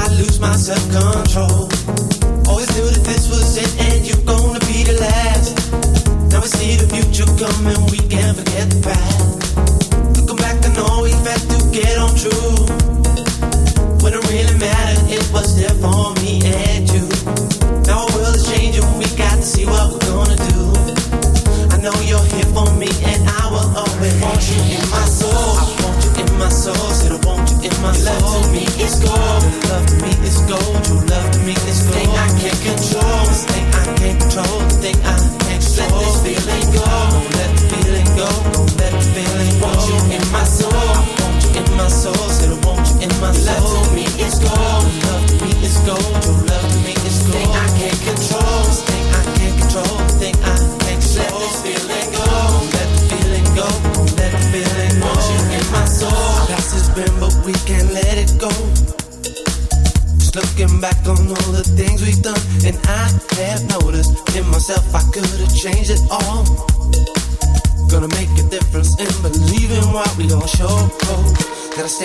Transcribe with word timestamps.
I 0.00 0.08
lose 0.14 0.38
my 0.38 0.54
self 0.56 0.84
control. 0.92 1.87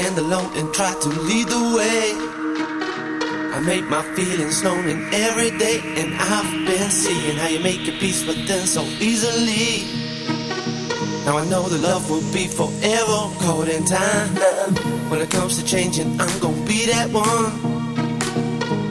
Stand 0.04 0.20
alone 0.20 0.52
and 0.58 0.74
try 0.74 0.94
to 1.00 1.08
lead 1.08 1.48
the 1.48 1.63
way. 1.78 2.12
I 3.56 3.60
make 3.62 3.86
my 3.88 4.04
feelings 4.16 4.62
known 4.62 4.86
in 4.86 5.00
every 5.13 5.52
day, 5.58 5.80
and 6.00 6.13
I've 6.16 6.52
been 6.68 6.89
seeing 6.92 7.38
how 7.38 7.48
you 7.48 7.62
make 7.62 7.86
your 7.88 7.96
peace 8.00 8.26
with 8.28 8.46
them 8.46 8.66
so 8.66 8.84
easily. 9.00 9.88
Now 11.26 11.38
I 11.38 11.46
know 11.46 11.70
the 11.70 11.78
love 11.78 12.10
will 12.10 12.28
be 12.34 12.48
forever 12.48 13.20
caught 13.44 13.70
in 13.70 13.86
time. 13.86 14.30
When 15.10 15.22
it 15.22 15.30
comes 15.30 15.58
to 15.60 15.63
changing, 15.66 16.20
I'm 16.20 16.38
gonna 16.39 16.66
be 16.66 16.86
that 16.88 17.10
one. 17.10 17.52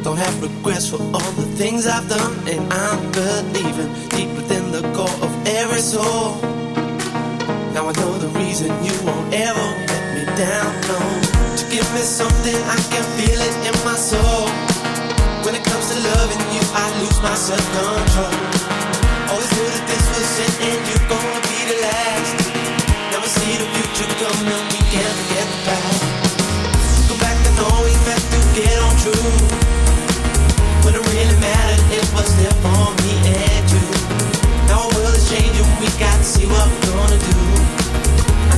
Don't 0.03 0.17
have 0.17 0.35
regrets 0.41 0.89
for 0.89 1.03
all 1.17 1.33
the 1.43 1.49
things 1.61 1.87
I've 1.87 2.09
done, 2.09 2.35
and 2.49 2.73
I'm 2.73 3.01
believing 3.13 3.91
deep 4.17 4.31
within 4.39 4.73
the 4.73 4.83
core 4.97 5.19
of 5.27 5.33
every 5.47 5.83
soul. 5.93 6.41
Now 7.75 7.83
I 7.91 7.93
know 8.01 8.13
the 8.17 8.33
reason 8.41 8.69
you 8.83 8.97
won't 9.05 9.35
ever 9.35 9.93
down, 10.37 10.73
no. 10.89 10.99
To 11.57 11.65
give 11.69 11.87
me 11.93 12.01
something, 12.01 12.57
I 12.69 12.79
can 12.89 13.05
feel 13.19 13.41
it 13.41 13.55
in 13.69 13.77
my 13.85 13.97
soul. 13.97 14.49
When 15.45 15.55
it 15.55 15.65
comes 15.65 15.91
to 15.93 15.97
loving 16.15 16.43
you, 16.55 16.63
I 16.73 16.87
lose 17.01 17.19
my 17.21 17.35
self 17.35 17.65
control. 17.77 18.33
Always 19.31 19.51
knew 19.53 19.69
that 19.69 19.85
this 19.89 20.05
was 20.15 20.33
it, 20.47 20.55
and 20.69 20.81
you're 20.89 21.09
gonna 21.09 21.43
be 21.53 21.61
the 21.69 21.79
last. 21.85 22.39
We 23.23 23.29
see 23.29 23.55
the 23.55 23.69
future 23.77 24.11
coming, 24.19 24.63
we 24.75 24.81
can't 24.91 25.15
forget 25.15 25.47
the 25.47 25.61
past. 25.63 26.03
Go 27.07 27.15
back 27.23 27.39
and 27.47 27.55
know 27.55 27.71
we've 27.87 28.03
to 28.03 28.41
get 28.59 28.77
on 28.83 28.95
true. 28.99 29.31
When 30.83 30.95
it 30.99 31.05
really 31.07 31.39
mattered, 31.39 31.83
it 31.95 32.07
was 32.19 32.31
there 32.41 32.57
for 32.65 32.91
me 33.05 33.13
and 33.31 33.65
you. 33.71 33.87
Now 34.67 34.83
our 34.83 34.91
world 34.91 35.15
is 35.15 35.31
changing, 35.31 35.71
we 35.79 35.87
got 36.03 36.19
to 36.19 36.25
see 36.25 36.47
what 36.47 36.67
we're 36.67 36.91
gonna 36.91 37.19
do. 37.19 37.52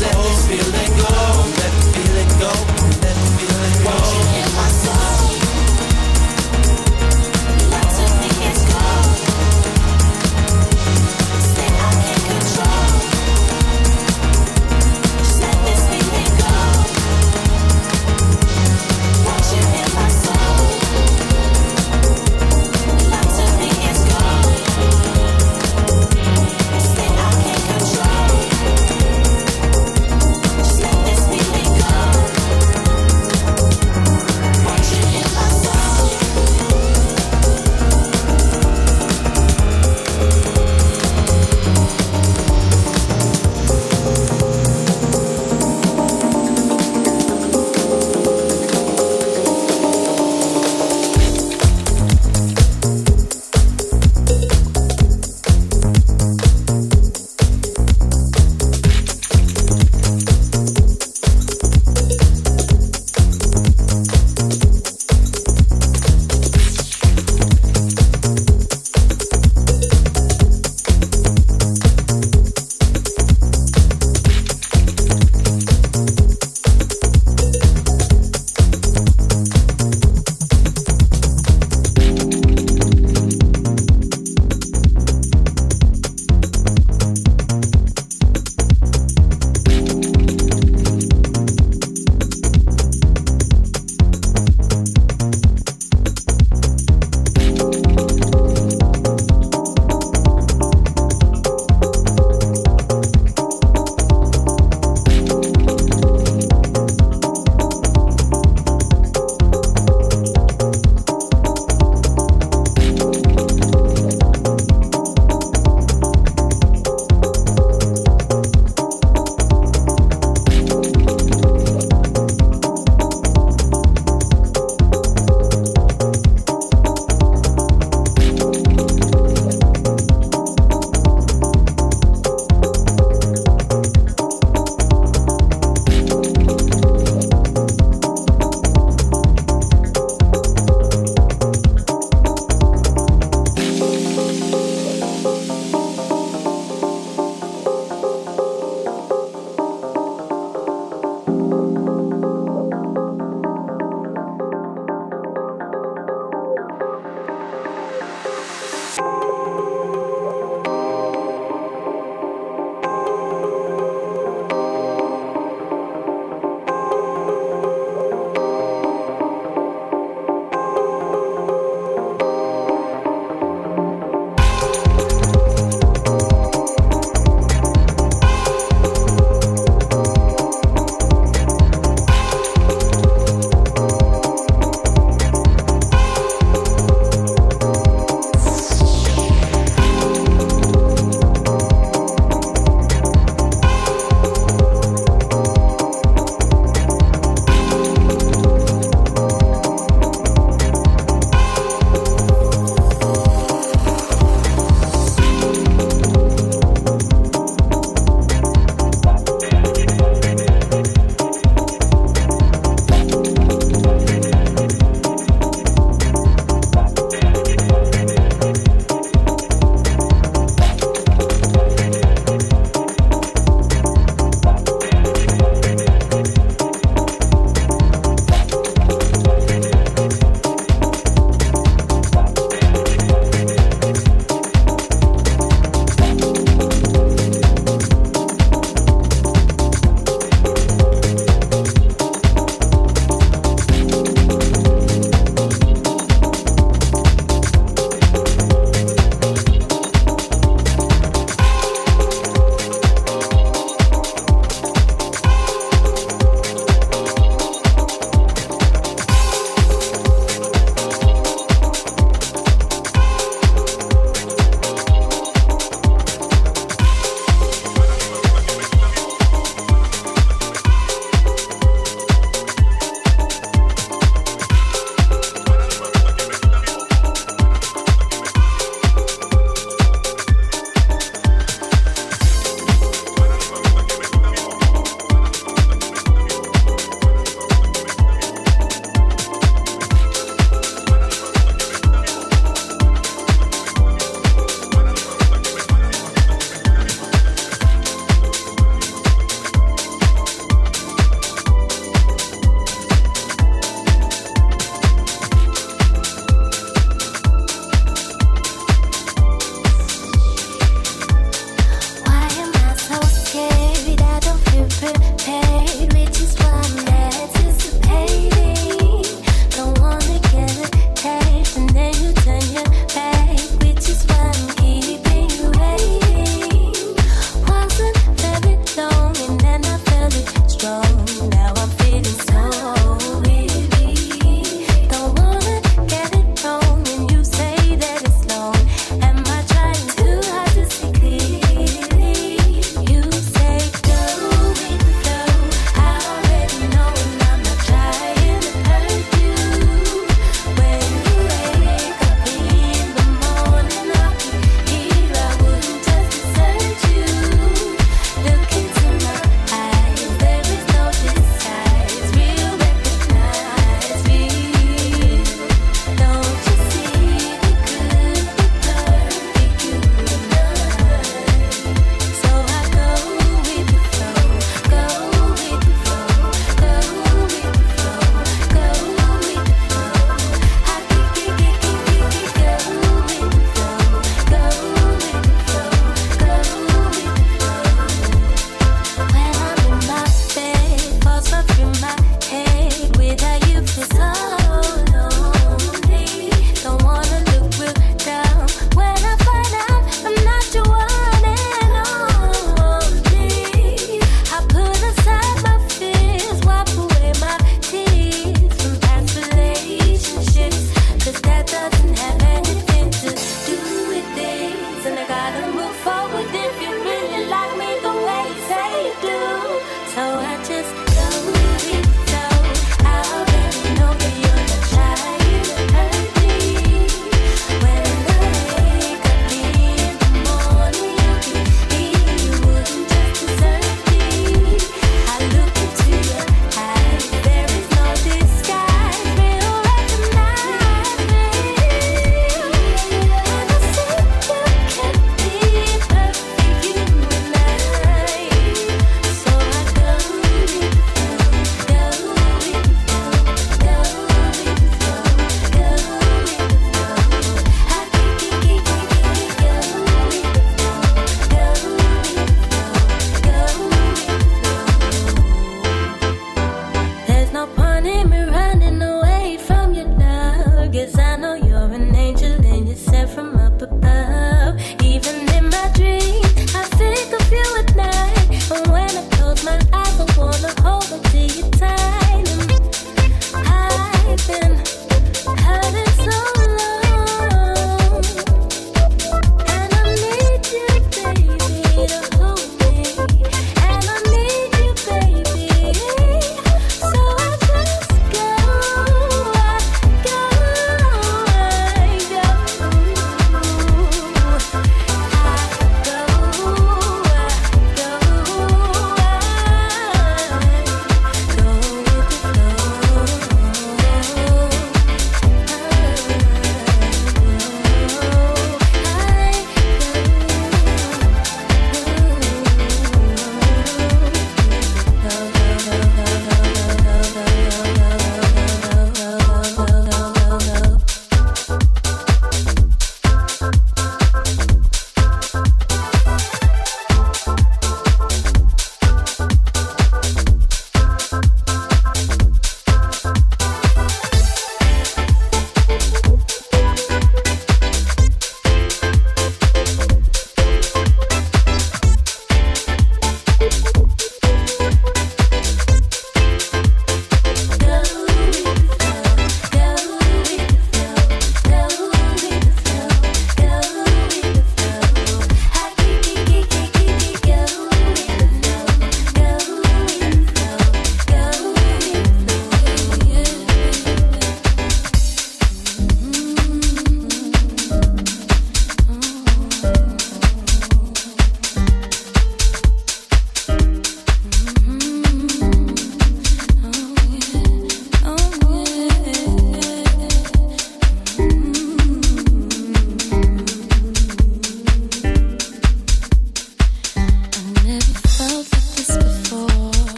let 0.00 0.12
this 0.12 0.46
feeling 0.48 0.92
go, 0.98 1.06
let 1.58 1.72
the 1.76 1.84
feeling 1.94 2.30
go, 2.40 2.50
let 3.02 3.14
the 3.14 3.28
feeling 3.38 3.76
go. 3.84 3.90
Won't 3.90 4.10
you 4.14 4.22
hear 4.34 4.48
my 4.56 4.68
song? 4.68 5.14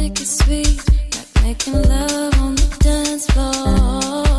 Music 0.00 0.20
is 0.22 0.38
sweet, 0.38 0.82
like 1.14 1.42
making 1.42 1.82
love 1.82 2.40
on 2.40 2.54
the 2.54 2.76
dance 2.80 3.26
floor. 3.26 4.29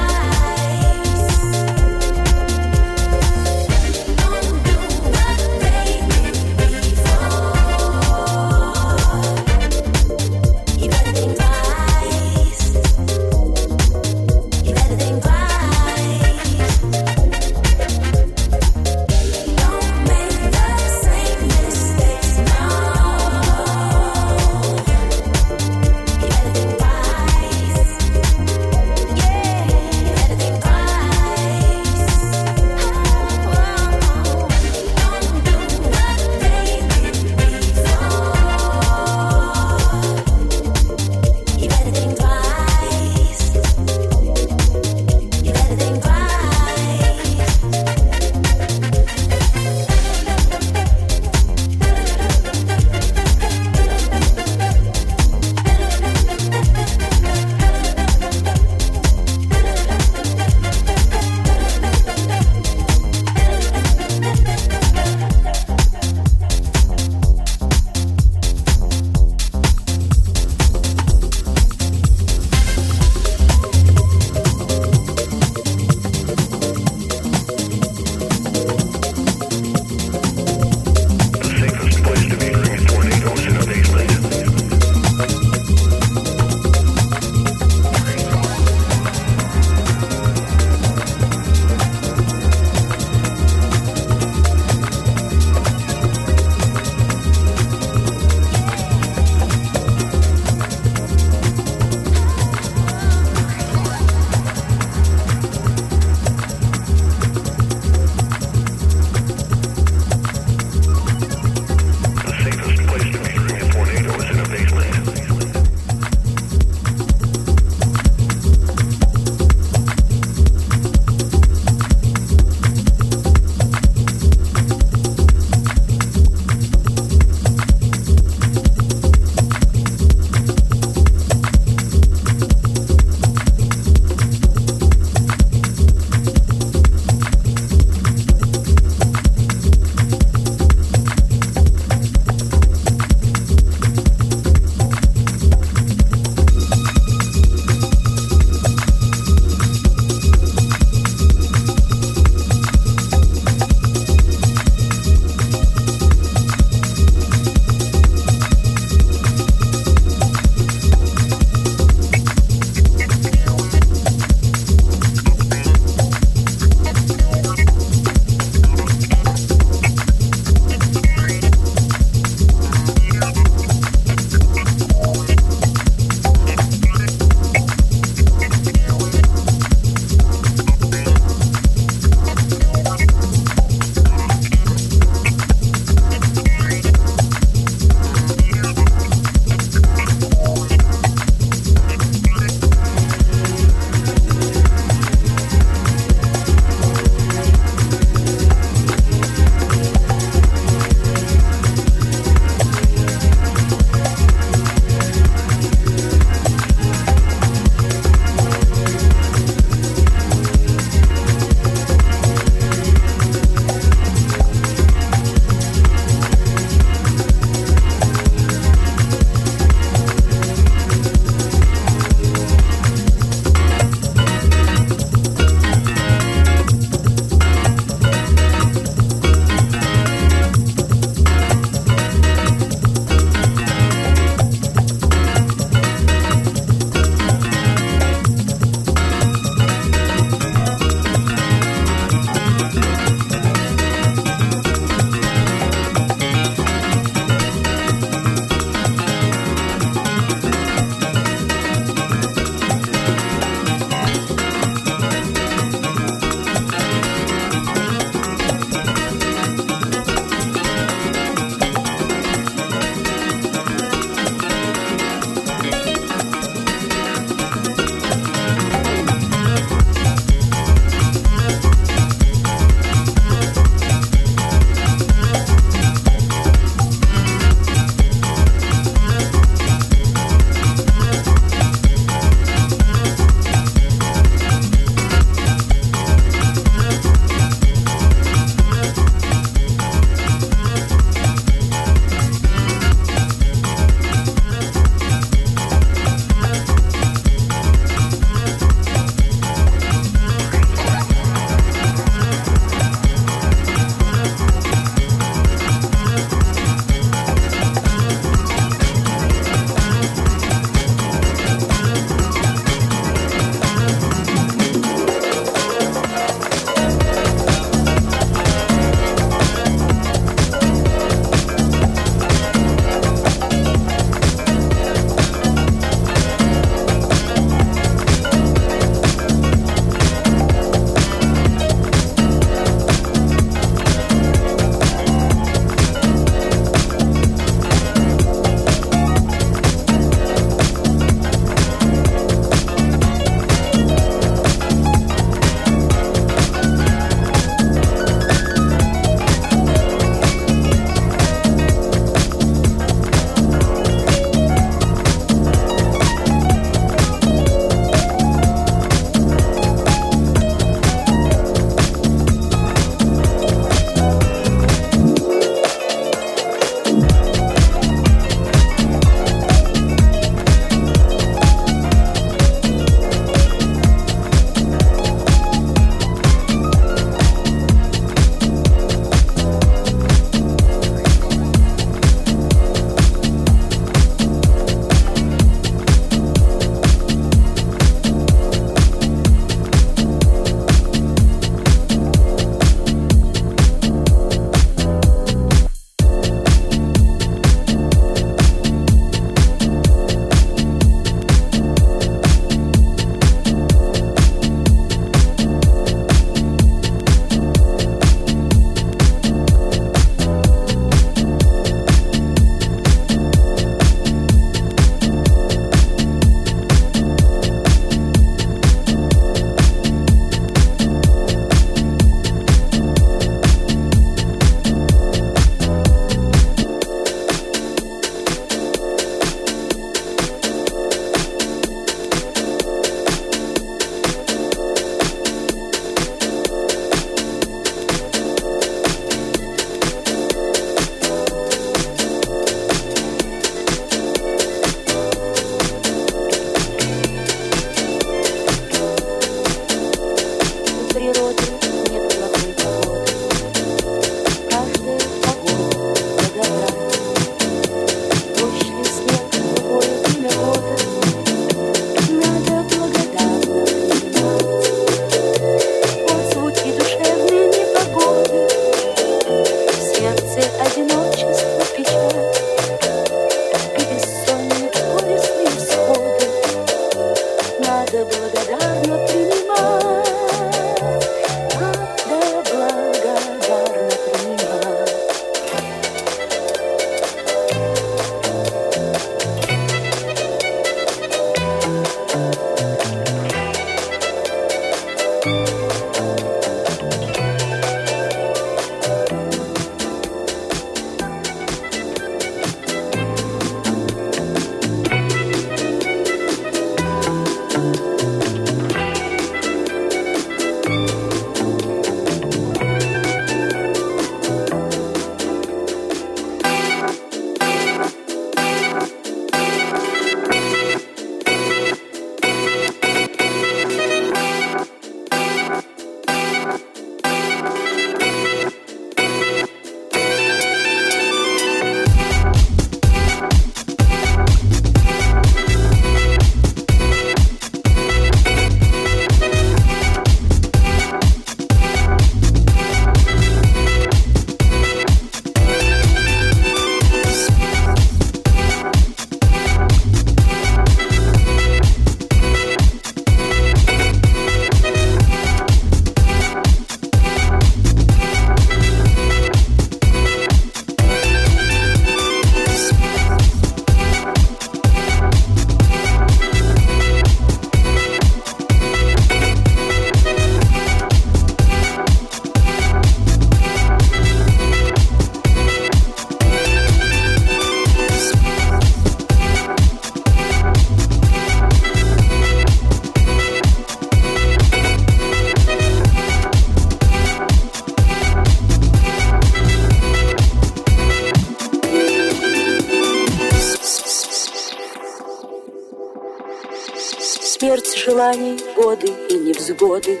Невзгоды 599.46 600.00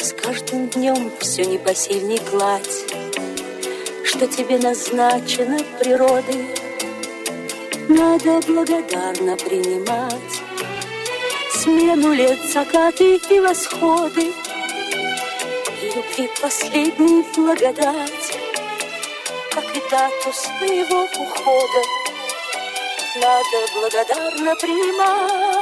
С 0.00 0.12
каждым 0.12 0.68
днем 0.68 1.12
все 1.20 1.44
непосильней 1.44 2.18
кладь 2.18 2.84
Что 4.04 4.26
тебе 4.26 4.58
назначено 4.58 5.58
природой. 5.78 6.46
Надо 7.88 8.40
благодарно 8.46 9.36
принимать 9.36 10.42
Смену 11.52 12.12
лет, 12.12 12.38
закаты 12.52 13.16
и 13.30 13.40
восходы. 13.40 14.32
И 15.82 15.92
любви 15.94 16.28
последней 16.40 17.24
благодать 17.36 18.38
Как 19.52 19.64
и 19.76 19.82
дату 19.90 20.32
своего 20.32 21.04
ухода. 21.04 21.82
Надо 23.14 23.72
благодарно 23.74 24.56
принимать 24.56 25.61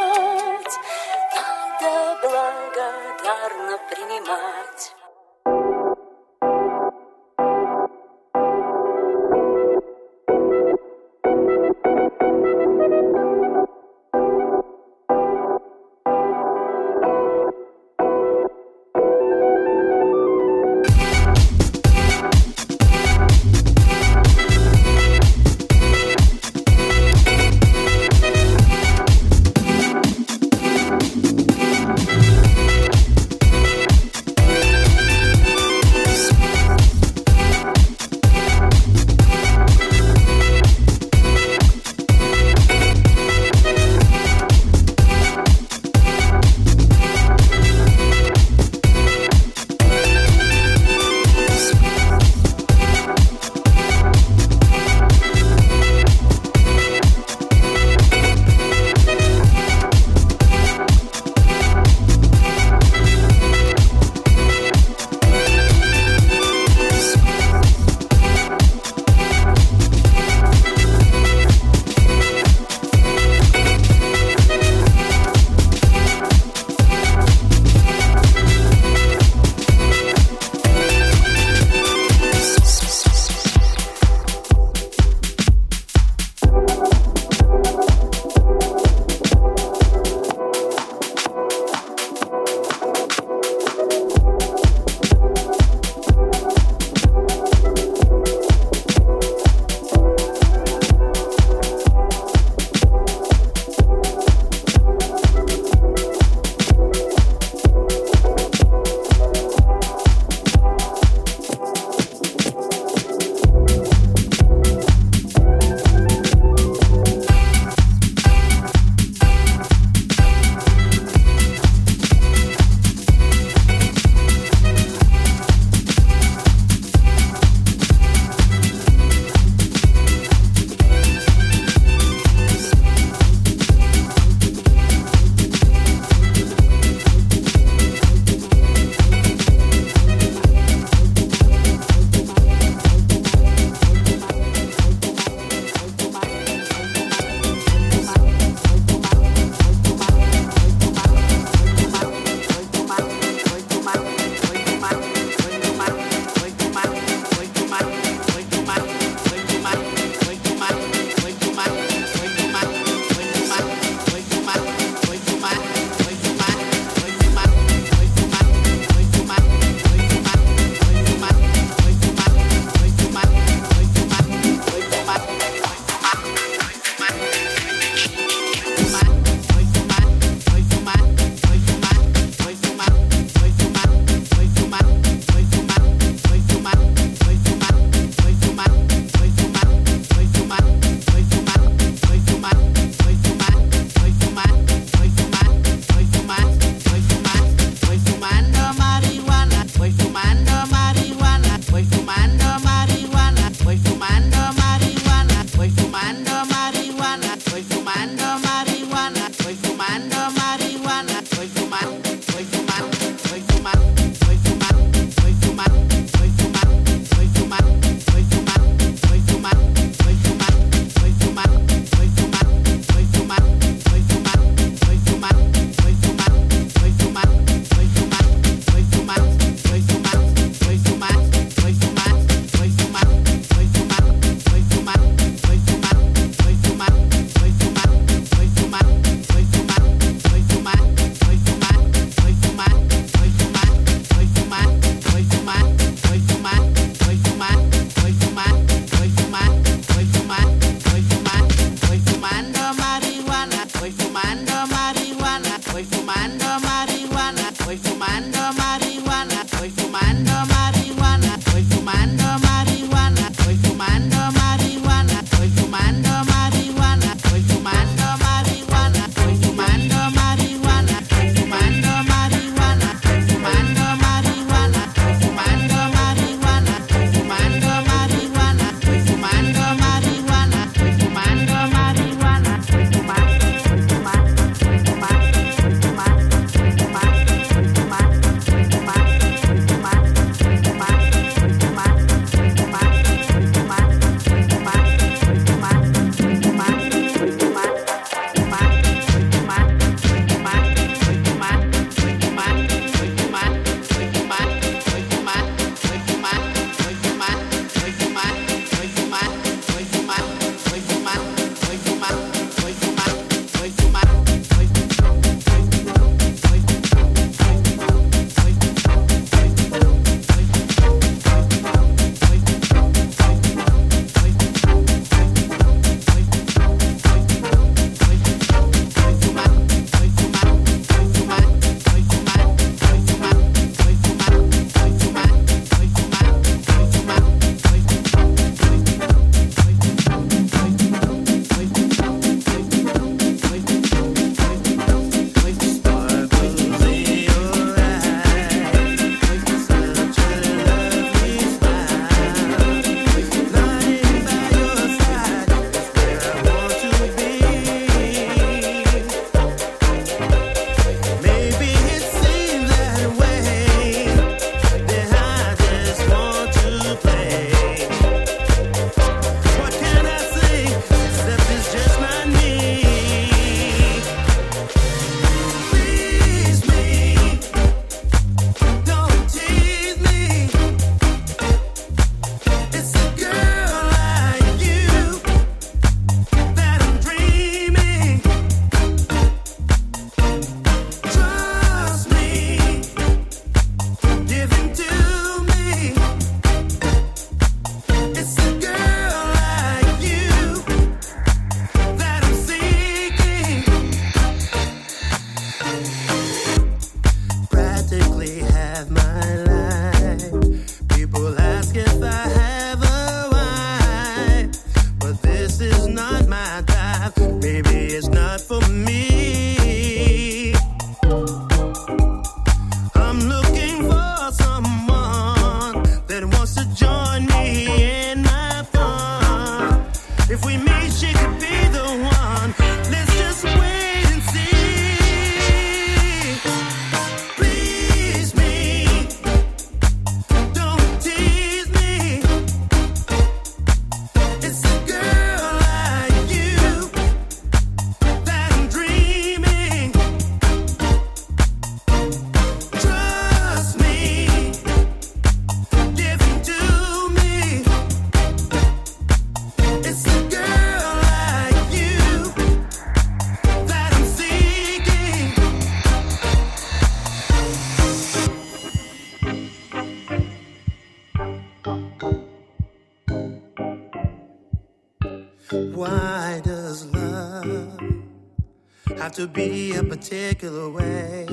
to 479.20 479.26
be 479.26 479.74
a 479.76 479.84
particular 479.84 480.70
way? 480.70 481.26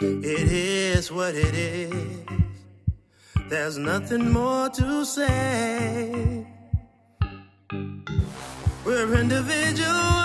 It 0.00 0.48
is 0.52 1.10
what 1.10 1.34
it 1.34 1.54
is. 1.56 2.20
There's 3.48 3.78
nothing 3.78 4.30
more 4.30 4.68
to 4.68 5.04
say. 5.04 6.46
We're 8.84 9.12
individuals, 9.24 10.17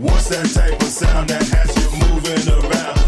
What's 0.00 0.28
that 0.28 0.46
type 0.54 0.80
of 0.80 0.86
sound 0.86 1.28
that 1.28 1.42
has 1.42 1.74
you 1.74 1.98
moving 2.06 2.48
around? 2.54 2.98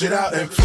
shit 0.00 0.14
out 0.14 0.32
and. 0.32 0.59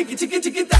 chiqui 0.00 0.16
chiqui 0.16 0.40
chiquita. 0.40 0.79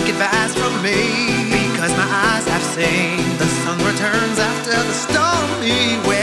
take 0.00 0.10
advice 0.10 0.54
from 0.54 0.74
me 0.82 1.50
because 1.70 1.90
my 1.96 2.06
eyes 2.06 2.46
have 2.46 2.62
seen 2.62 3.18
the 3.38 3.46
sun 3.46 3.78
returns 3.78 4.38
after 4.38 4.70
the 4.70 4.92
stormy 4.92 5.96
weather. 6.06 6.17